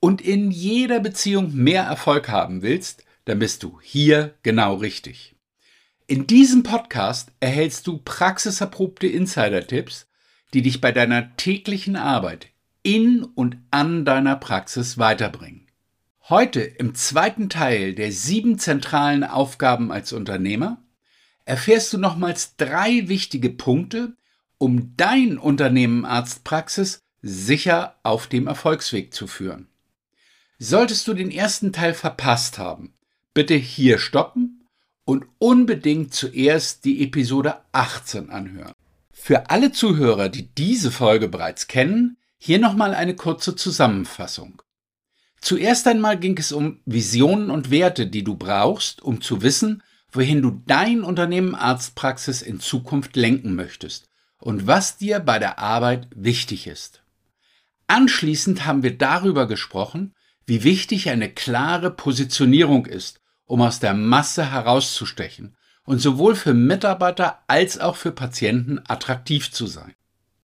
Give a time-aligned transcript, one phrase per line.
[0.00, 5.34] und in jeder Beziehung mehr Erfolg haben willst, dann bist du hier genau richtig.
[6.06, 10.06] In diesem Podcast erhältst du praxiserprobte Insider-Tipps,
[10.54, 12.48] die dich bei deiner täglichen Arbeit
[12.82, 15.66] in und an deiner Praxis weiterbringen.
[16.28, 20.82] Heute im zweiten Teil der sieben zentralen Aufgaben als Unternehmer
[21.44, 24.16] erfährst du nochmals drei wichtige Punkte,
[24.58, 29.68] um dein Unternehmen Arztpraxis sicher auf dem Erfolgsweg zu führen.
[30.60, 32.92] Solltest du den ersten Teil verpasst haben,
[33.32, 34.66] bitte hier stoppen
[35.04, 38.72] und unbedingt zuerst die Episode 18 anhören.
[39.12, 44.60] Für alle Zuhörer, die diese Folge bereits kennen, hier nochmal eine kurze Zusammenfassung.
[45.40, 50.42] Zuerst einmal ging es um Visionen und Werte, die du brauchst, um zu wissen, wohin
[50.42, 56.66] du dein Unternehmen Arztpraxis in Zukunft lenken möchtest und was dir bei der Arbeit wichtig
[56.66, 57.02] ist.
[57.86, 60.14] Anschließend haben wir darüber gesprochen,
[60.48, 65.54] wie wichtig eine klare Positionierung ist, um aus der Masse herauszustechen
[65.84, 69.92] und sowohl für Mitarbeiter als auch für Patienten attraktiv zu sein.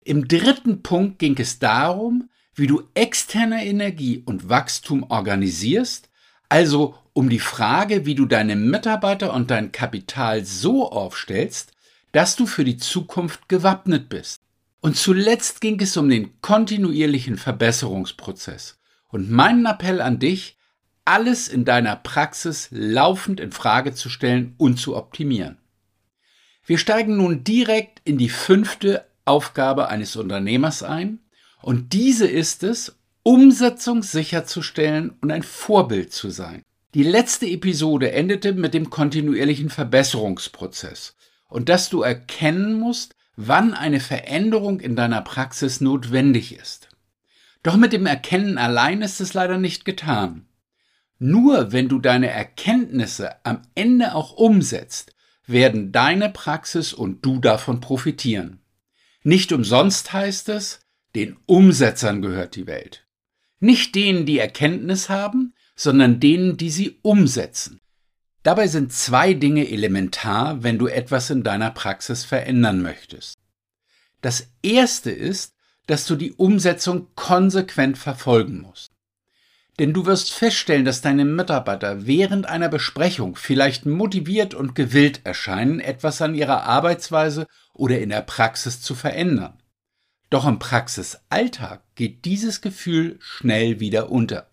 [0.04, 6.10] Im dritten Punkt ging es darum, wie du externe Energie und Wachstum organisierst,
[6.50, 11.72] also um die Frage, wie du deine Mitarbeiter und dein Kapital so aufstellst,
[12.12, 14.42] dass du für die Zukunft gewappnet bist.
[14.82, 18.78] Und zuletzt ging es um den kontinuierlichen Verbesserungsprozess.
[19.14, 20.58] Und meinen Appell an dich,
[21.06, 25.60] alles in deiner Praxis laufend in Frage zu stellen und zu optimieren.
[26.66, 31.20] Wir steigen nun direkt in die fünfte Aufgabe eines Unternehmers ein
[31.62, 36.64] und diese ist es, Umsetzung sicherzustellen und ein Vorbild zu sein.
[36.96, 41.16] Die letzte Episode endete mit dem kontinuierlichen Verbesserungsprozess
[41.50, 46.90] und dass du erkennen musst, wann eine Veränderung in deiner Praxis notwendig ist.
[47.64, 50.46] Doch mit dem Erkennen allein ist es leider nicht getan.
[51.18, 55.16] Nur wenn du deine Erkenntnisse am Ende auch umsetzt,
[55.46, 58.60] werden deine Praxis und du davon profitieren.
[59.24, 60.82] Nicht umsonst heißt es,
[61.16, 63.08] den Umsetzern gehört die Welt.
[63.60, 67.80] Nicht denen, die Erkenntnis haben, sondern denen, die sie umsetzen.
[68.44, 73.36] Dabei sind zwei Dinge elementar, wenn du etwas in deiner Praxis verändern möchtest.
[74.22, 75.56] Das erste ist,
[75.88, 78.92] dass du die Umsetzung konsequent verfolgen musst.
[79.80, 85.80] Denn du wirst feststellen, dass deine Mitarbeiter während einer Besprechung vielleicht motiviert und gewillt erscheinen,
[85.80, 89.58] etwas an ihrer Arbeitsweise oder in der Praxis zu verändern.
[90.30, 94.50] Doch im Praxisalltag geht dieses Gefühl schnell wieder unter.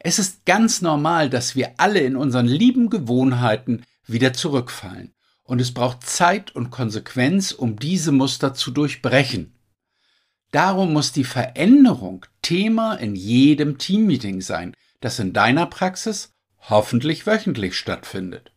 [0.00, 5.14] Es ist ganz normal, dass wir alle in unseren lieben Gewohnheiten wieder zurückfallen.
[5.42, 9.57] Und es braucht Zeit und Konsequenz, um diese Muster zu durchbrechen.
[10.50, 17.76] Darum muss die Veränderung Thema in jedem Teammeeting sein, das in deiner Praxis hoffentlich wöchentlich
[17.76, 18.52] stattfindet.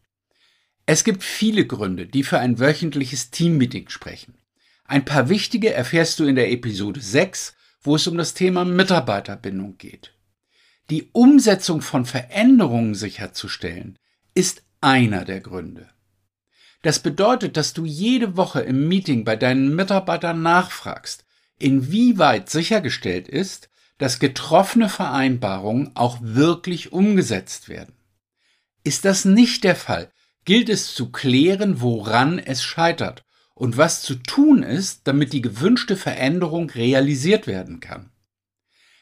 [0.85, 4.35] Es gibt viele Gründe, die für ein wöchentliches Teammeeting sprechen.
[4.85, 9.77] Ein paar wichtige erfährst du in der Episode 6, wo es um das Thema Mitarbeiterbindung
[9.77, 10.13] geht.
[10.89, 13.97] Die Umsetzung von Veränderungen sicherzustellen,
[14.33, 15.89] ist einer der Gründe.
[16.81, 21.25] Das bedeutet, dass du jede Woche im Meeting bei deinen Mitarbeitern nachfragst,
[21.61, 27.95] inwieweit sichergestellt ist, dass getroffene Vereinbarungen auch wirklich umgesetzt werden.
[28.83, 30.11] Ist das nicht der Fall,
[30.43, 33.23] gilt es zu klären, woran es scheitert
[33.53, 38.11] und was zu tun ist, damit die gewünschte Veränderung realisiert werden kann.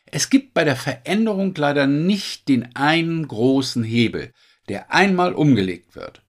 [0.06, 4.33] Es gibt bei der Veränderung leider nicht den einen großen Hebel,
[4.68, 6.24] der einmal umgelegt wird.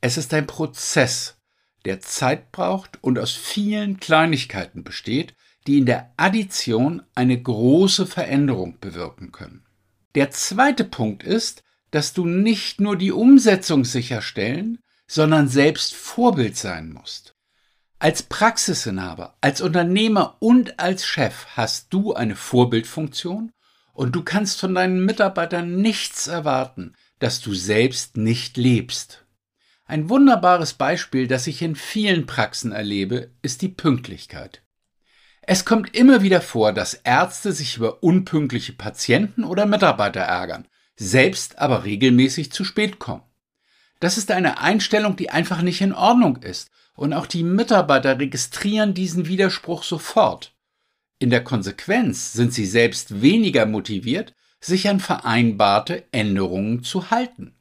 [0.00, 1.36] Es ist ein Prozess,
[1.84, 5.34] der Zeit braucht und aus vielen Kleinigkeiten besteht,
[5.66, 9.64] die in der Addition eine große Veränderung bewirken können.
[10.14, 16.92] Der zweite Punkt ist, dass du nicht nur die Umsetzung sicherstellen, sondern selbst Vorbild sein
[16.92, 17.34] musst.
[17.98, 23.52] Als Praxisinhaber, als Unternehmer und als Chef hast du eine Vorbildfunktion
[23.94, 29.24] und du kannst von deinen Mitarbeitern nichts erwarten, das du selbst nicht lebst.
[29.86, 34.62] Ein wunderbares Beispiel, das ich in vielen Praxen erlebe, ist die Pünktlichkeit.
[35.48, 40.66] Es kommt immer wieder vor, dass Ärzte sich über unpünktliche Patienten oder Mitarbeiter ärgern,
[40.96, 43.22] selbst aber regelmäßig zu spät kommen.
[44.00, 48.92] Das ist eine Einstellung, die einfach nicht in Ordnung ist, und auch die Mitarbeiter registrieren
[48.92, 50.52] diesen Widerspruch sofort.
[51.18, 57.54] In der Konsequenz sind sie selbst weniger motiviert, sich an vereinbarte Änderungen zu halten.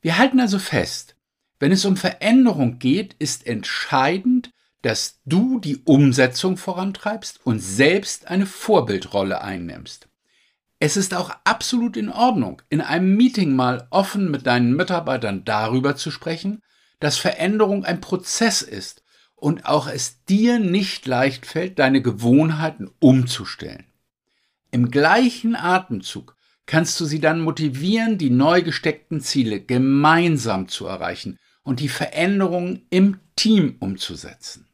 [0.00, 1.16] Wir halten also fest,
[1.58, 4.52] wenn es um Veränderung geht, ist entscheidend,
[4.82, 10.08] dass du die Umsetzung vorantreibst und selbst eine Vorbildrolle einnimmst.
[10.78, 15.96] Es ist auch absolut in Ordnung, in einem Meeting mal offen mit deinen Mitarbeitern darüber
[15.96, 16.62] zu sprechen,
[17.00, 19.02] dass Veränderung ein Prozess ist
[19.34, 23.84] und auch es dir nicht leicht fällt, deine Gewohnheiten umzustellen.
[24.70, 26.36] Im gleichen Atemzug
[26.66, 32.86] kannst du sie dann motivieren, die neu gesteckten Ziele gemeinsam zu erreichen und die Veränderungen
[32.90, 34.67] im Team umzusetzen.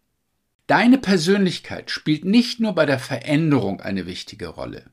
[0.67, 4.91] Deine Persönlichkeit spielt nicht nur bei der Veränderung eine wichtige Rolle.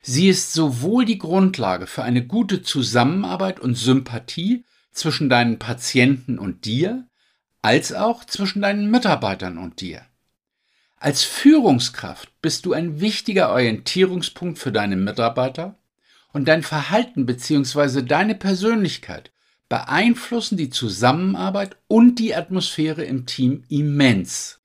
[0.00, 6.64] Sie ist sowohl die Grundlage für eine gute Zusammenarbeit und Sympathie zwischen deinen Patienten und
[6.64, 7.06] dir,
[7.60, 10.02] als auch zwischen deinen Mitarbeitern und dir.
[10.96, 15.78] Als Führungskraft bist du ein wichtiger Orientierungspunkt für deine Mitarbeiter
[16.32, 18.02] und dein Verhalten bzw.
[18.02, 19.32] deine Persönlichkeit
[19.68, 24.59] beeinflussen die Zusammenarbeit und die Atmosphäre im Team immens.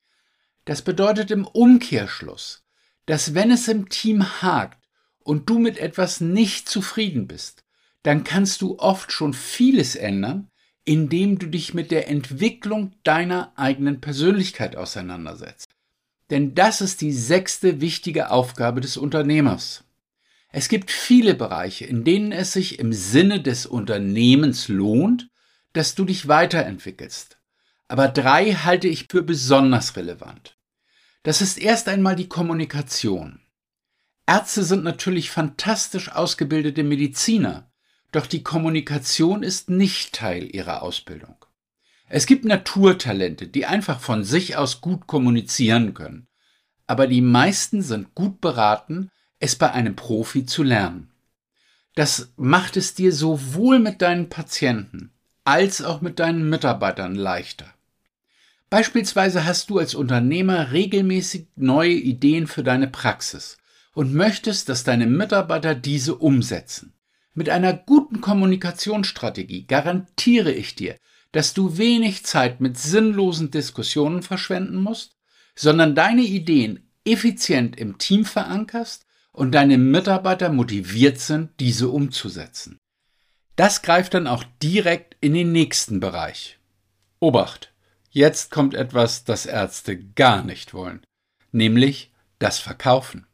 [0.65, 2.63] Das bedeutet im Umkehrschluss,
[3.05, 4.83] dass wenn es im Team hakt
[5.19, 7.63] und du mit etwas nicht zufrieden bist,
[8.03, 10.49] dann kannst du oft schon vieles ändern,
[10.83, 15.67] indem du dich mit der Entwicklung deiner eigenen Persönlichkeit auseinandersetzt.
[16.29, 19.83] Denn das ist die sechste wichtige Aufgabe des Unternehmers.
[20.51, 25.29] Es gibt viele Bereiche, in denen es sich im Sinne des Unternehmens lohnt,
[25.73, 27.37] dass du dich weiterentwickelst.
[27.87, 30.54] Aber drei halte ich für besonders relevant.
[31.25, 33.39] Das ist erst einmal die Kommunikation.
[34.27, 37.71] Ärzte sind natürlich fantastisch ausgebildete Mediziner,
[38.11, 41.43] doch die Kommunikation ist nicht Teil ihrer Ausbildung.
[42.07, 46.27] Es gibt Naturtalente, die einfach von sich aus gut kommunizieren können,
[46.85, 51.09] aber die meisten sind gut beraten, es bei einem Profi zu lernen.
[51.95, 55.11] Das macht es dir sowohl mit deinen Patienten
[55.43, 57.74] als auch mit deinen Mitarbeitern leichter.
[58.69, 63.57] Beispielsweise hast du als Unternehmer regelmäßig neue Ideen für deine Praxis
[63.93, 66.93] und möchtest, dass deine Mitarbeiter diese umsetzen.
[67.33, 70.95] Mit einer guten Kommunikationsstrategie garantiere ich dir,
[71.31, 75.17] dass du wenig Zeit mit sinnlosen Diskussionen verschwenden musst,
[75.53, 82.79] sondern deine Ideen effizient im Team verankerst und deine Mitarbeiter motiviert sind, diese umzusetzen.
[83.57, 86.57] Das greift dann auch direkt in den nächsten Bereich.
[87.19, 87.74] Obacht!
[88.15, 91.01] Jetzt kommt etwas, das Ärzte gar nicht wollen,
[91.51, 93.27] nämlich das Verkaufen.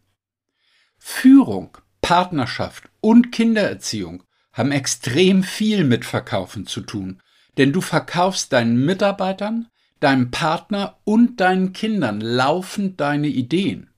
[0.98, 7.22] Führung, Partnerschaft und Kindererziehung haben extrem viel mit Verkaufen zu tun,
[7.60, 9.68] denn du verkaufst deinen Mitarbeitern,
[10.00, 13.92] deinem Partner und deinen Kindern laufend deine Ideen.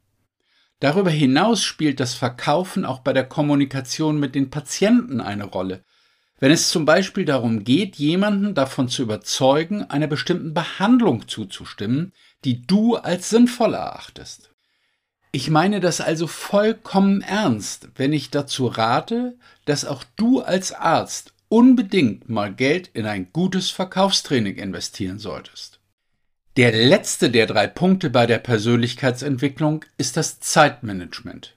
[0.82, 5.86] Darüber hinaus spielt das Verkaufen auch bei der Kommunikation mit den Patienten eine Rolle,
[6.44, 12.12] wenn es zum Beispiel darum geht, jemanden davon zu überzeugen, einer bestimmten Behandlung zuzustimmen,
[12.44, 14.52] die du als sinnvoll erachtest.
[15.32, 21.32] Ich meine das also vollkommen ernst, wenn ich dazu rate, dass auch du als Arzt
[21.48, 25.80] unbedingt mal Geld in ein gutes Verkaufstraining investieren solltest.
[26.58, 31.56] Der letzte der drei Punkte bei der Persönlichkeitsentwicklung ist das Zeitmanagement.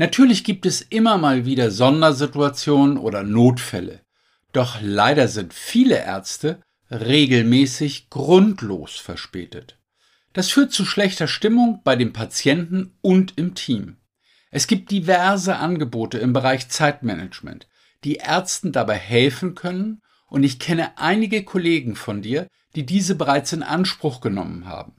[0.00, 4.00] Natürlich gibt es immer mal wieder Sondersituationen oder Notfälle.
[4.50, 9.78] Doch leider sind viele Ärzte regelmäßig grundlos verspätet.
[10.32, 13.98] Das führt zu schlechter Stimmung bei den Patienten und im Team.
[14.50, 17.68] Es gibt diverse Angebote im Bereich Zeitmanagement,
[18.02, 23.52] die Ärzten dabei helfen können, und ich kenne einige Kollegen von dir, die diese bereits
[23.52, 24.94] in Anspruch genommen haben.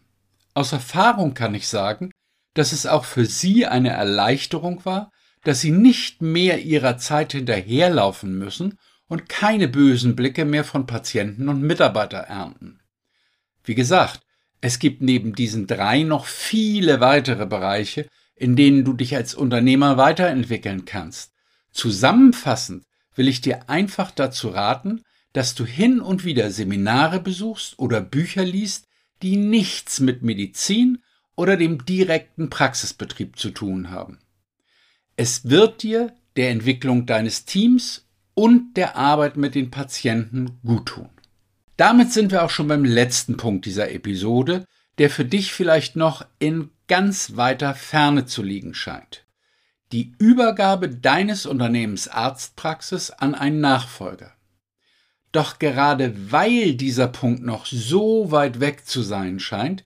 [0.53, 2.12] Aus Erfahrung kann ich sagen,
[2.53, 5.12] dass es auch für sie eine Erleichterung war,
[5.43, 8.77] dass sie nicht mehr ihrer Zeit hinterherlaufen müssen
[9.08, 12.79] und keine bösen Blicke mehr von Patienten und Mitarbeiter ernten.
[13.63, 14.22] Wie gesagt,
[14.62, 19.98] es gibt neben diesen drei noch viele weitere Bereiche, in denen du dich als Unternehmer
[19.98, 21.34] weiterentwickeln kannst.
[21.72, 25.03] Zusammenfassend will ich dir einfach dazu raten,
[25.34, 28.88] dass du hin und wieder Seminare besuchst oder Bücher liest,
[29.22, 31.01] die nichts mit Medizin
[31.41, 34.19] oder dem direkten Praxisbetrieb zu tun haben.
[35.15, 41.10] Es wird dir der Entwicklung deines Teams und der Arbeit mit den Patienten guttun.
[41.77, 44.65] Damit sind wir auch schon beim letzten Punkt dieser Episode,
[45.00, 49.25] der für dich vielleicht noch in ganz weiter Ferne zu liegen scheint.
[49.91, 54.31] Die Übergabe deines Unternehmens Arztpraxis an einen Nachfolger.
[55.31, 59.86] Doch gerade weil dieser Punkt noch so weit weg zu sein scheint,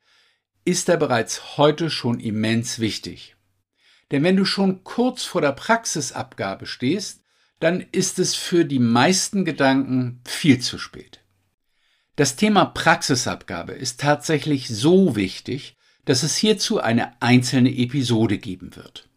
[0.66, 3.36] ist er bereits heute schon immens wichtig.
[4.12, 7.22] Denn wenn du schon kurz vor der Praxisabgabe stehst,
[7.60, 11.22] dann ist es für die meisten Gedanken viel zu spät.
[12.16, 19.10] Das Thema Praxisabgabe ist tatsächlich so wichtig, dass es hierzu eine einzelne Episode geben wird.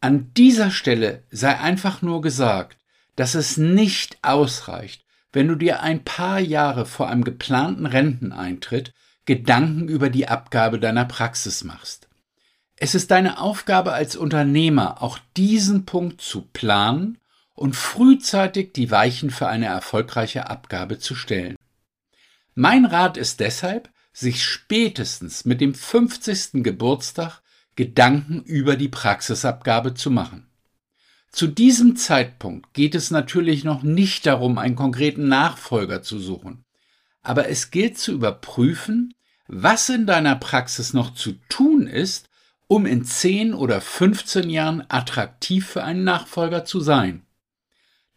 [0.00, 2.78] An dieser Stelle sei einfach nur gesagt,
[3.16, 8.92] dass es nicht ausreicht, wenn du dir ein paar Jahre vor einem geplanten Renteneintritt
[9.26, 12.08] Gedanken über die Abgabe deiner Praxis machst.
[12.76, 17.18] Es ist deine Aufgabe als Unternehmer, auch diesen Punkt zu planen
[17.54, 21.56] und frühzeitig die Weichen für eine erfolgreiche Abgabe zu stellen.
[22.54, 26.62] Mein Rat ist deshalb, sich spätestens mit dem 50.
[26.62, 27.40] Geburtstag
[27.76, 30.46] Gedanken über die Praxisabgabe zu machen.
[31.32, 36.63] Zu diesem Zeitpunkt geht es natürlich noch nicht darum, einen konkreten Nachfolger zu suchen,
[37.24, 39.14] aber es gilt zu überprüfen,
[39.48, 42.28] was in deiner Praxis noch zu tun ist,
[42.66, 47.26] um in 10 oder 15 Jahren attraktiv für einen Nachfolger zu sein.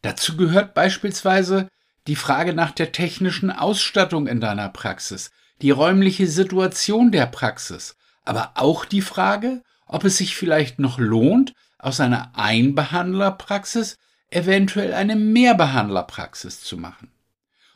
[0.01, 1.67] Dazu gehört beispielsweise
[2.07, 8.51] die Frage nach der technischen Ausstattung in deiner Praxis, die räumliche Situation der Praxis, aber
[8.55, 13.97] auch die Frage, ob es sich vielleicht noch lohnt, aus einer Einbehandlerpraxis
[14.29, 17.11] eventuell eine Mehrbehandlerpraxis zu machen.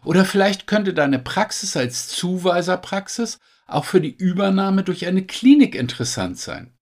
[0.04, 6.38] Oder vielleicht könnte deine Praxis als Zuweiserpraxis auch für die Übernahme durch eine Klinik interessant
[6.38, 6.74] sein.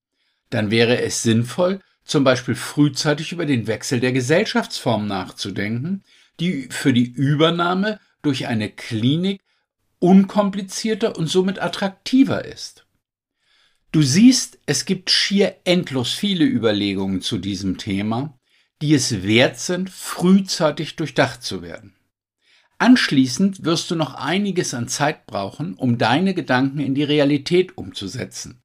[0.49, 6.03] Dann wäre es sinnvoll, zum Beispiel frühzeitig über den Wechsel der Gesellschaftsform nachzudenken,
[6.39, 9.41] die für die Übernahme durch eine Klinik
[9.99, 12.85] unkomplizierter und somit attraktiver ist.
[13.91, 18.39] Du siehst, es gibt schier endlos viele Überlegungen zu diesem Thema,
[18.81, 21.98] die es wert sind, frühzeitig durchdacht zu werden.
[22.79, 28.61] Anschließend wirst du noch einiges an Zeit brauchen, um deine Gedanken in die Realität umzusetzen.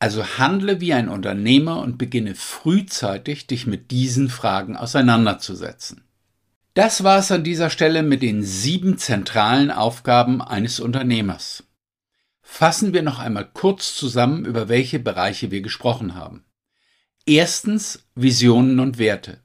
[0.00, 6.02] Also handle wie ein Unternehmer und beginne frühzeitig, dich mit diesen Fragen auseinanderzusetzen.
[6.74, 11.64] Das war es an dieser Stelle mit den sieben zentralen Aufgaben eines Unternehmers.
[12.42, 16.44] Fassen wir noch einmal kurz zusammen, über welche Bereiche wir gesprochen haben.
[17.24, 19.40] Erstens Visionen und Werte.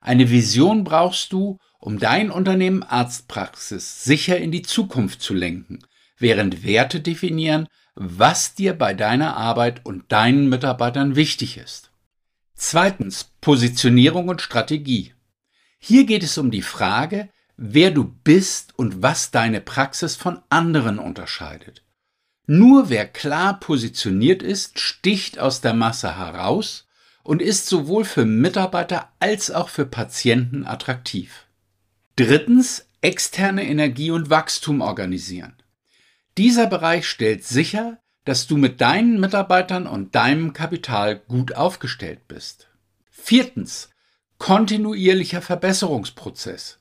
[0.00, 5.80] Eine Vision brauchst du, um dein Unternehmen Arztpraxis sicher in die Zukunft zu lenken,
[6.18, 11.90] während Werte definieren, was dir bei deiner Arbeit und deinen Mitarbeitern wichtig ist.
[12.54, 15.14] Zweitens Positionierung und Strategie.
[15.78, 20.98] Hier geht es um die Frage, wer du bist und was deine Praxis von anderen
[20.98, 21.82] unterscheidet.
[22.46, 26.85] Nur wer klar positioniert ist, sticht aus der Masse heraus
[27.26, 31.46] und ist sowohl für Mitarbeiter als auch für Patienten attraktiv.
[32.14, 35.54] Drittens, externe Energie und Wachstum organisieren.
[36.38, 42.68] Dieser Bereich stellt sicher, dass du mit deinen Mitarbeitern und deinem Kapital gut aufgestellt bist.
[43.10, 43.90] Viertens,
[44.38, 46.78] kontinuierlicher Verbesserungsprozess.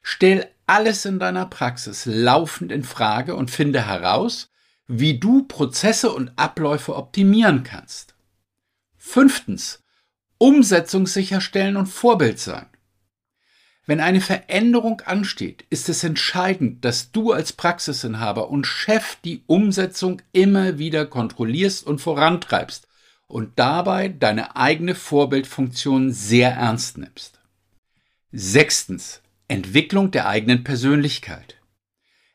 [0.00, 4.48] Stell alles in deiner Praxis laufend in Frage und finde heraus,
[4.86, 8.14] wie du Prozesse und Abläufe optimieren kannst.
[8.96, 9.82] Fünftens,
[10.38, 12.66] Umsetzung sicherstellen und Vorbild sein.
[13.86, 20.20] Wenn eine Veränderung ansteht, ist es entscheidend, dass du als Praxisinhaber und Chef die Umsetzung
[20.32, 22.86] immer wieder kontrollierst und vorantreibst
[23.26, 27.40] und dabei deine eigene Vorbildfunktion sehr ernst nimmst.
[28.30, 29.22] Sechstens.
[29.48, 31.56] Entwicklung der eigenen Persönlichkeit.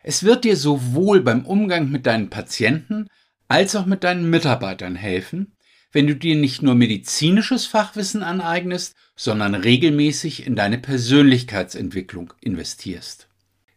[0.01, 3.07] Es wird dir sowohl beim Umgang mit deinen Patienten
[3.47, 5.55] als auch mit deinen Mitarbeitern helfen,
[5.93, 13.27] wenn du dir nicht nur medizinisches Fachwissen aneignest, sondern regelmäßig in deine Persönlichkeitsentwicklung investierst.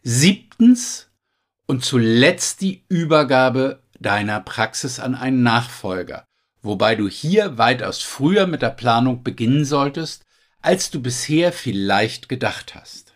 [0.02, 1.10] Siebtens
[1.66, 6.24] und zuletzt die Übergabe deiner Praxis an einen Nachfolger,
[6.62, 10.22] wobei du hier weitaus früher mit der Planung beginnen solltest,
[10.62, 13.14] als du bisher vielleicht gedacht hast.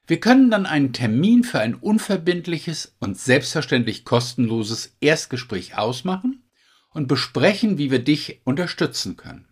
[0.09, 6.45] Wir können dann einen Termin für ein unverbindliches und selbstverständlich kostenloses Erstgespräch ausmachen
[6.91, 9.49] und besprechen, wie wir dich unterstützen können.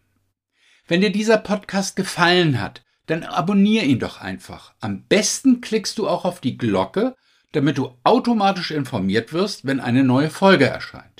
[0.86, 4.74] Wenn dir dieser Podcast gefallen hat, dann abonniere ihn doch einfach.
[4.80, 7.16] Am besten klickst du auch auf die Glocke,
[7.52, 11.13] damit du automatisch informiert wirst, wenn eine neue Folge erscheint.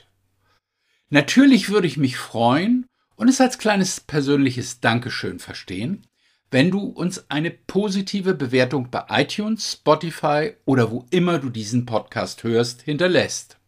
[1.14, 6.08] Natürlich würde ich mich freuen und es als kleines persönliches Dankeschön verstehen,
[6.50, 12.42] wenn du uns eine positive Bewertung bei iTunes, Spotify oder wo immer du diesen Podcast
[12.42, 13.60] hörst, hinterlässt.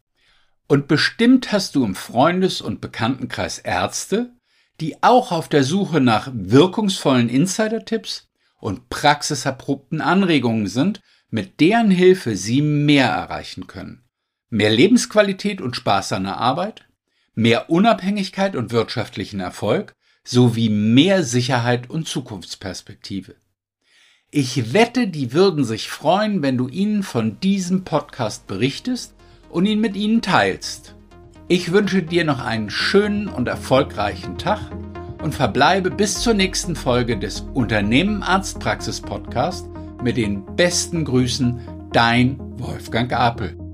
[0.66, 4.34] Und bestimmt hast du im Freundes- und Bekanntenkreis Ärzte,
[4.80, 11.00] die auch auf der Suche nach wirkungsvollen Insider-Tipps und praxiserprobten Anregungen sind,
[11.30, 14.02] mit deren Hilfe sie mehr erreichen können.
[14.48, 16.86] Mehr Lebensqualität und Spaß an der Arbeit,
[17.36, 23.36] mehr Unabhängigkeit und wirtschaftlichen Erfolg sowie mehr Sicherheit und Zukunftsperspektive.
[24.32, 29.14] Ich wette, die würden sich freuen, wenn du ihnen von diesem Podcast berichtest
[29.48, 30.96] und ihn mit ihnen teilst.
[31.46, 34.72] Ich wünsche dir noch einen schönen und erfolgreichen Tag
[35.22, 39.68] und verbleibe bis zur nächsten Folge des Unternehmen Arztpraxis Podcast
[40.02, 41.60] mit den besten Grüßen,
[41.92, 43.65] dein Wolfgang Apel.